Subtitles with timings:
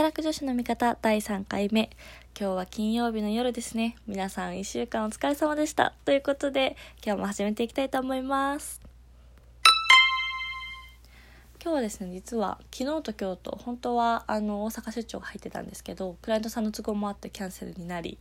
[0.00, 1.90] 働く女子の味方第3回目。
[2.34, 3.96] 今日は金曜日の夜ですね。
[4.06, 5.92] 皆さん1週間お疲れ様でした。
[6.06, 6.74] ということで、
[7.04, 8.80] 今日も始めていきたいと思います。
[11.62, 18.16] 今日はですね、実は昨日と今日と本当はあの大阪出張が入ってたんですけど、クライアントさんの都合もあってキャンセルになり、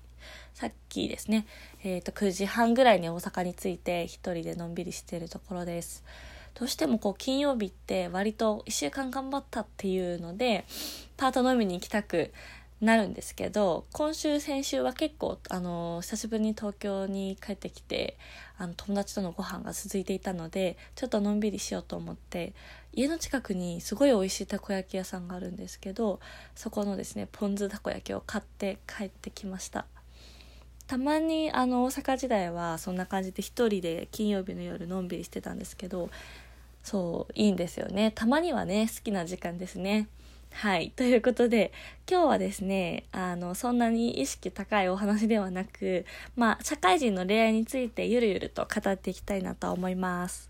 [0.53, 1.45] さっきですね、
[1.85, 6.03] え、ー、と9時半ぐらいに大阪に着いて一人でのんびりしているところです。
[6.59, 10.65] どうしてもこう金曜日って割と1週間頑張ったっていうので
[11.15, 12.33] パート飲みに行きたく
[12.81, 18.17] なるんですけど今週先週は結構あの久しぶりに東京に帰ってきて
[18.57, 22.53] あの友達とのご飯が続いていたのでちょっとのんびりしようと思って
[22.93, 26.19] 家の近くにすごい美味しいたこ焼き屋さんがあるんですけど
[26.55, 29.85] そこのですねポン酢たこ焼きを買って帰ってきました。
[30.87, 36.09] たまにあの大阪時代はそんな感じで一人で金曜日の夜のんびりしてたんですけど
[36.83, 38.11] そういいんですよね。
[38.11, 40.07] たまにはね好きな時間ですね。
[40.51, 40.91] はい。
[40.95, 41.71] ということで
[42.09, 50.49] 今日はですねあのそんなに意識高いお話ではなくまあ社会人の恋愛についてゆるゆると語っていきたいなと思います。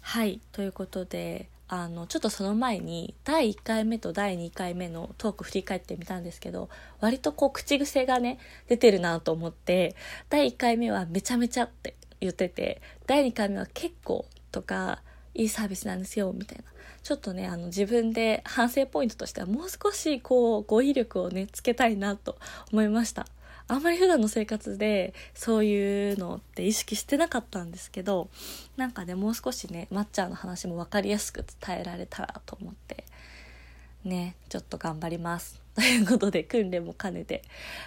[0.00, 0.40] はい。
[0.52, 6.68] ということであのちょっとその前に第1回目と第2回目のトーク振り返ってみたんですけど
[7.00, 9.96] 割とこう口癖がね出てるなと思って
[10.28, 15.02] 第1回目はめちゃめちゃって言ってて第2回目は結構とか
[15.34, 16.64] いいサービスなんですよみたいな。
[17.02, 22.36] ちょっとねあの自分で反省ポイントとしてはもう少しこう語彙力をねつけたいなと
[22.72, 23.26] 思いました。
[23.68, 28.28] あんまり普段の生活でそういうのって意識してなかったんですけど
[28.76, 33.04] なんかねもう少しねまっちゃんの話も分かりやすく伝えられたらと思って
[34.04, 35.60] ねちょっと頑張ります。
[35.74, 37.42] ということで訓練も兼ねて。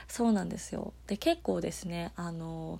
[0.07, 0.93] そうなんですよ。
[1.07, 2.79] で結構ですねあの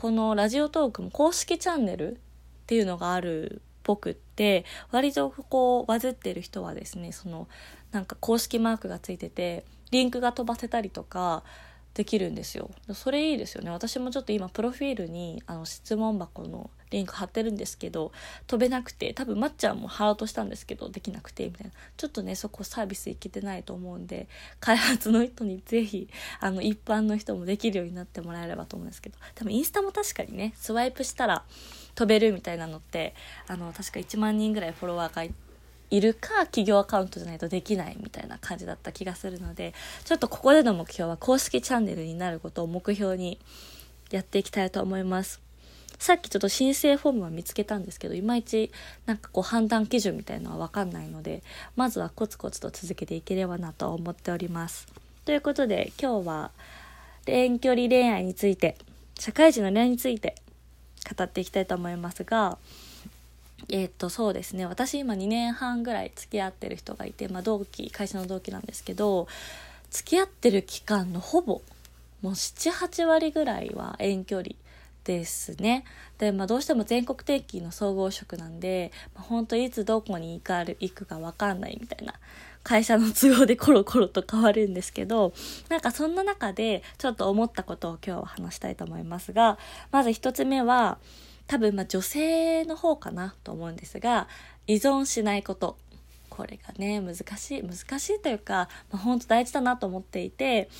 [0.00, 2.16] このラジオトークも公式チャンネルっ
[2.64, 7.48] ていうのがあるっぽくって割とこうバズってる人はですねその
[7.92, 11.42] なんか公式マークがついててリンクが飛ばせたりとか
[11.94, 12.70] できるんですよ。
[12.94, 13.70] それいいですよね。
[13.70, 18.12] 私もちょっと今プロフィールにあの質問箱のリンク貼ってるんですけど
[18.46, 21.72] 飛べなくて多分まっちゃんも貼ろうとしたんですけどできなくてみたいな。
[21.96, 24.28] ちょっとねそこサービスいけてないと思うんで
[24.60, 26.08] 開発の人に是非
[26.40, 29.18] あの一般の人もできるようになってもらえればと思うんですけど。
[29.34, 31.44] 多分インスタも確かにねスワイプしたら
[31.96, 33.14] 飛べるみたいなのって
[33.48, 35.49] あの確か1万人ぐらいフォロワーがいて。
[35.90, 39.74] いるか企業アカウントじゃないとできないみたいな感じだった気がするので
[40.04, 43.38] ちょっとここでの目標は公式チャンネルになることを目標に
[44.10, 45.40] やっていきたいと思います。
[45.98, 48.72] さっきちょっと申請フォームは見つけたんですけどいまいち
[49.04, 51.42] なんかこう判断基準みたいのは分かんないので
[51.76, 54.88] まずはコツコツと続けていければなと思っております。
[55.26, 56.50] ということで今日は
[57.26, 58.78] 遠距離恋愛について
[59.18, 60.36] 社会人の恋愛について
[61.16, 62.56] 語っていきたいと思いますが
[63.68, 69.28] えっ、とそうですね私今2年半ぐらい付き合ってる人がいて、まあ、同期会社の同期なんですけど
[69.90, 71.62] 付き合ってる期間のほぼ
[72.22, 74.50] もう78割ぐらいは遠距離
[75.04, 75.84] ですね。
[76.18, 82.14] で、まあ、どうしても全国定期の総合職なんで、まあ、本当いつどこに行かる行くか分かんないみたいな
[82.62, 85.32] 会社の都合でコロコロと変わるんですけど
[85.68, 89.58] なんかそんな中でちょっと思ったことを今日は話したいと思いますが
[89.90, 90.98] まず1つ目は
[91.50, 94.28] 多分ま女性の方かなと思うんですが
[94.68, 95.76] 依存しないこと
[96.28, 100.70] これがね難しい難しいというか、まあ、本当大事だなと思っていて、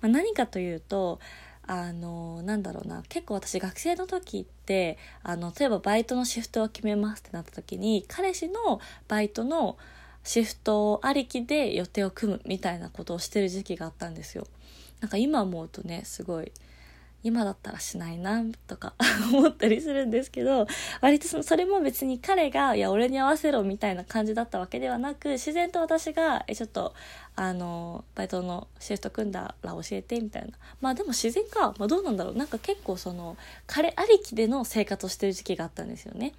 [0.00, 1.18] まあ、何かというと
[1.66, 9.78] あのなんだろうな結構私学生の時ってあの例えばバイトのシフトを決めますってなった時に彼氏のバイトの
[10.22, 14.46] シフトありきで予定を組むみたいなことをしてる時期があったんですよ。
[15.00, 16.52] なんか今思うとねすごい
[17.22, 18.94] 今だったらしないなとか
[19.32, 20.66] 思ったりするんですけど
[21.00, 26.94] 割とそれも別に彼が「いや俺に合わせろ」みたいな感じだったわけではなく自然と私が「えちょっと
[27.36, 30.50] あのバイトのシフト組んだら教えて」みたいな。
[30.80, 32.36] まあでも自然か、まあ、どうなんだろう。
[32.36, 36.32] なんか結構その彼ありきでの生活をしてる時期があったんですよね。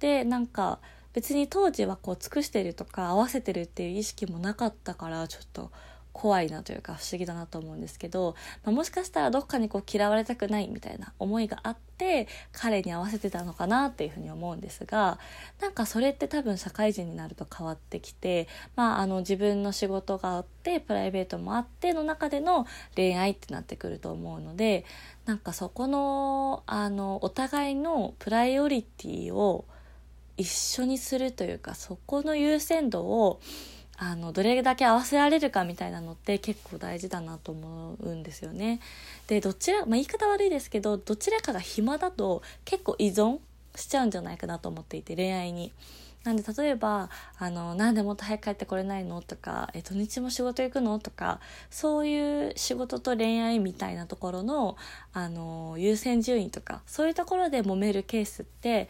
[0.00, 0.80] でなんか
[1.12, 5.70] 別に当時はこう尽くしてるとか合わせてるっていう意識もなかったからちょっと
[6.12, 8.34] 怖いなというか不思議だなと思うんですけど、
[8.64, 15.18] まあ、もしかしたらどっかにこう嫌われたくないみたいな思いがあって彼に合わせてたのかなっていうふうに思うんですが
[15.60, 22.66] なんかそれって多分社会人になると変わってきて、まあ、あの自分の仕事があってプライベートもあっての中での
[22.96, 24.84] 恋愛ってなってくると思うので
[25.24, 29.66] なんかそこのあのお互いのプライオリティを
[30.36, 33.40] 一緒にするというかそこの優先度を
[34.00, 38.80] あのどれだけ合わせられるかみたいなのって結構大事だなと思うんですよね。
[39.26, 43.38] でどちら、まあ、言い方悪いですけどどちらかが暇だと結構依存
[43.74, 45.72] しちゃうんじゃないかなと思っていて恋愛に。
[46.24, 51.40] なんで例えば「あのなんでもっと早く帰ってこれないの?」とか「え土日も仕事行くの?」とか
[51.70, 54.76] そういう仕事と恋愛みたいなところの
[55.12, 58.88] あの優先順位とかそういうところで揉めるケースって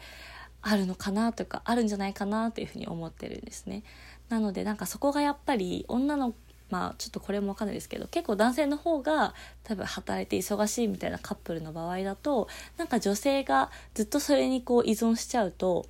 [0.61, 3.83] あるのかなとかあるんじゃないかなというふうに思ってるんですね。
[4.29, 6.33] なのでなんかそこがやっぱり女の
[6.69, 9.33] まあちょっとこれもわかんないですけど結構男性の方が
[9.63, 12.47] 多分働いて忙しいみたいなカップルの場合だと
[12.77, 15.85] なんか女性がずっとそれにこう依存しちゃうと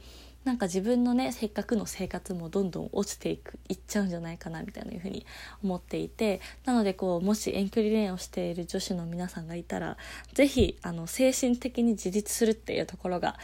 [0.46, 5.26] なんか自分のねせっかくの生活もどんどん落ちていくいっちゃうんじゃないかなみたいなふうに
[5.62, 9.98] 思っていてなのでこうもし遠距離恋愛をしている女子の皆さんがいたら
[10.34, 10.78] 是非
[11.08, 13.36] 精神的に自立するっていうところが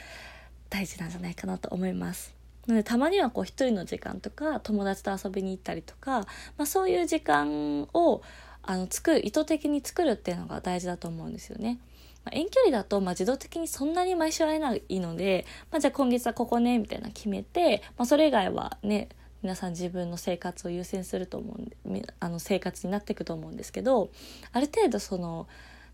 [0.70, 2.45] 大事なんじゃないかなと思います。
[2.68, 6.22] なのでたまにはこう一人の時間とか友達と遊びに行ったりとか、
[6.58, 8.22] まあ、そういう時間を
[8.64, 11.80] あの作る意図的に作るっていうのが大事だと思うんですよね。
[12.24, 19.10] まあ、遠距離だと、まあ、自動的にそんなに毎週会えないので、まあ、じゃあ今月はここねみたいな決めて、まあ、それ以外はね
[19.44, 24.10] 皆さん自分の生活を優先すると思うんであの生活になっていくと思うんですけど
[24.52, 25.48] ある程度その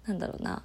[0.08, 0.64] なんだろうな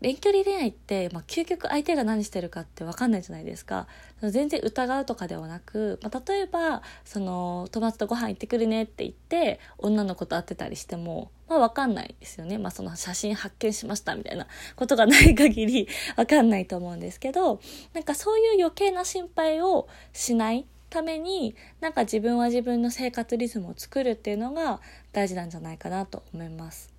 [0.00, 3.88] 遠距離恋愛って、まあ、究極相手が何してるかって分かんないじゃないですか
[4.22, 14.46] 全然疑うとかではなく、まあ、例えばその友達とご飯行ってくるねって言って女の子と会ってたりしても、まあ、分かんないですよね、まあ、その写真発見しましたみたいな
[14.76, 17.60] ことがない限り分かんないと思うんですけど
[17.92, 24.80] なんかそういう余計な心配をしないためになんか自分は自分の生活リズムを作るっていうのが
[25.12, 26.97] 大事なんじゃないかなと思います。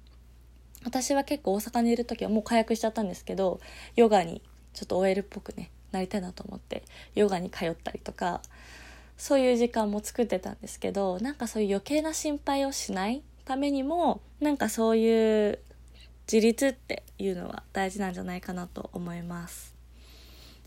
[0.83, 3.59] 私は結構大阪にいる時はもう火薬しちゃったんですけど
[3.95, 4.41] ヨガに
[4.73, 6.83] ちょっと OL っぽくねなりたいなと思って
[7.15, 8.41] ヨガに通ったりとか
[9.17, 15.59] そういう時間も作ってたんですけどなんかそういう余計な心配をしないためにもなんかそういう
[16.31, 19.73] 自立っていうのは大事なんじゃないかなと思います。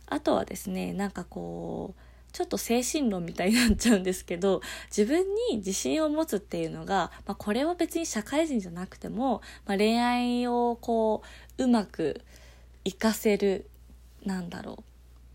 [0.06, 11.22] あとはですねなんかこうちょっと精神論みたいになっちゃうんですけど自分に自信を持つっていうのが、まあ、これは別に社会人じゃなくても、まあ、恋愛をこ
[11.58, 12.22] ううまく
[12.84, 13.68] 活かせる
[14.24, 14.91] なんだろう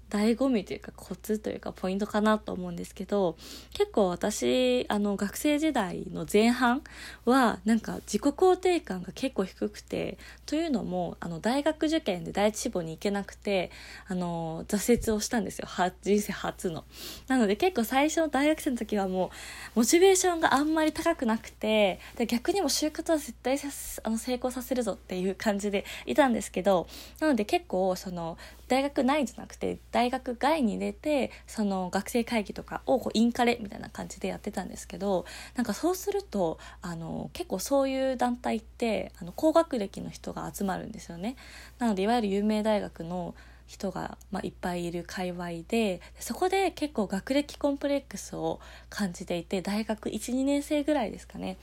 [0.10, 3.36] 醍醐味というかコツというかポイントかなと思うんですけど
[3.74, 6.82] 結構私あの学生時代の前半
[7.26, 13.72] はなんか自己肯定感が結構低くてというのもあの大学受験で第一志望に行けなくて
[14.08, 15.68] あの挫折をしたんですよ
[16.02, 16.86] 人生初の。
[17.28, 19.32] なので結構最初の大学生の時はも
[19.76, 23.60] うモチベーションがあんまり高くなくてで逆にも就活は絶対
[24.04, 26.88] あの成功させるぞっていう感じでいたんですけど
[27.20, 28.38] なので結構その
[28.68, 41.36] 大学内じゃなくて大大学外に出てその学生会議とかをこうインカレみたいな感じでやってたんですけどなんかそうするとあの結構そういう団体ってあの高学歴の人が集まるんですよね。
[41.80, 43.34] なのでいわゆる有名大学の
[43.66, 48.60] 人が、まあ、いっぱいいる界隈でそこで結構学歴コンプレックスを
[48.92, 51.58] 感じていて大学12年生ぐらいですかね。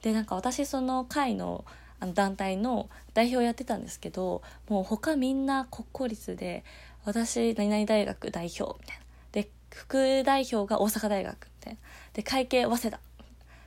[0.00, 1.66] でなんか私その会の
[2.00, 6.64] あの団体の代表やってたんですけどもう他みんな国公立で
[7.04, 9.04] 私何々大学代表みたいな。
[9.32, 11.78] で副代表が大阪大学みたいな。
[12.12, 13.00] で会計早稲田。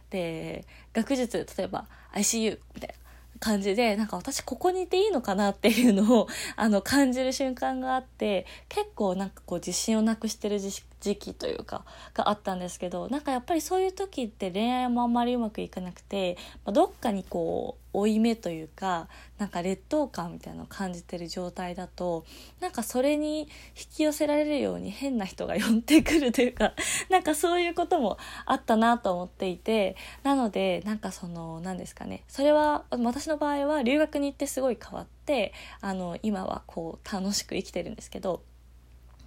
[0.09, 2.95] で学術例えば ICU みたいな。
[3.39, 22.25] 感じでなんか私ここにいていいのかなっていうのをあの感じる瞬間があって結構なんかこう自信をなくしてる自時期というかがあったんですけどなんかやっぱりそういう時って恋愛もあんまりうまくいかなくて、まあ、どっかにこう負い目というかなんか劣等感みたいなのを感じてる状態だと
[22.59, 23.47] なんかそれに引
[23.95, 26.73] き寄せられるように変な人が寄ってくるというか
[27.09, 38.41] なんかそういうこともあったなと思っていてなのでなんかその何ですかねそれは私の場合は留学に行ってすごい変わってあの今はこう楽しく生きてるんですけど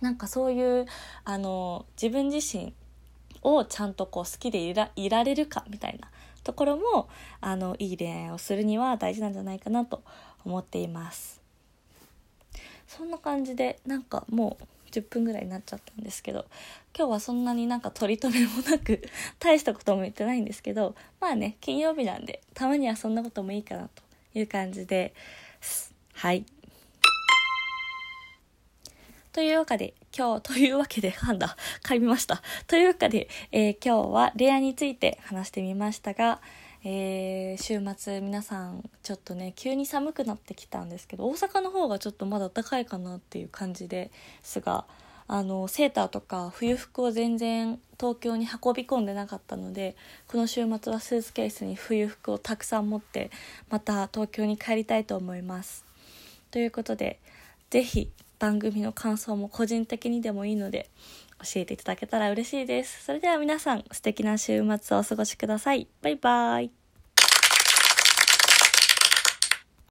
[0.01, 0.87] なんかそういう
[1.25, 2.73] あの自分自身
[3.43, 6.11] をちゃんとこう好きでいらいられるかみたいな
[6.45, 7.09] ところも
[7.41, 10.03] あのいい恋愛をするには大事なんじゃないかなと
[10.45, 11.41] 思っています。
[12.87, 16.47] そんな感じでなんかもう10分ぐらいになっちゃったんですけど
[16.97, 19.03] 今日はそんなになんか取り留めもなく
[19.39, 24.03] 大したことも言ってないんですけどまあね金曜日なんでたまにはそんなこともいいかなと
[24.35, 25.15] いう感じで
[25.61, 25.95] す。
[26.15, 26.45] はい。
[29.33, 32.43] というわけで、今日、というわけで、なんだ、噛みました。
[32.67, 36.41] というわけで、えー、今日はレアについて話してみましたが、
[36.83, 44.11] えー、週末皆さんちょっとね急に寒くなってきたんですけど大阪の方がちょっとまだ暖かいかなっていう感じで
[44.43, 44.87] すが
[45.29, 49.95] あのセーターとか冬服を全然東京に運び込んでなかったので
[50.27, 53.31] この週末はスーツケースに冬服をたくさん持って
[53.69, 55.85] また東京に帰りたいと思います。
[56.51, 57.21] ということで
[57.69, 60.91] 是非番組の感想も個人的にでもいいので
[61.39, 63.05] 教えていただけたら嬉しいです。
[63.05, 65.87] それでは皆さん素敵な週末をお過ごしください。
[66.03, 66.80] バイバイ。